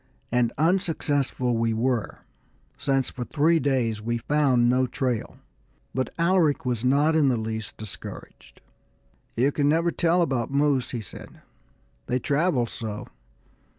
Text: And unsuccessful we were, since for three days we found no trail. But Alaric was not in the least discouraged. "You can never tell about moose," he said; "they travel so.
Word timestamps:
And 0.31 0.51
unsuccessful 0.57 1.55
we 1.55 1.75
were, 1.75 2.21
since 2.75 3.11
for 3.11 3.23
three 3.23 3.59
days 3.59 4.01
we 4.01 4.17
found 4.17 4.67
no 4.67 4.87
trail. 4.87 5.37
But 5.93 6.09
Alaric 6.17 6.65
was 6.65 6.83
not 6.83 7.15
in 7.15 7.29
the 7.29 7.37
least 7.37 7.77
discouraged. 7.77 8.61
"You 9.37 9.51
can 9.51 9.69
never 9.69 9.91
tell 9.91 10.23
about 10.23 10.49
moose," 10.49 10.89
he 10.89 11.01
said; 11.01 11.43
"they 12.07 12.17
travel 12.17 12.65
so. 12.65 13.09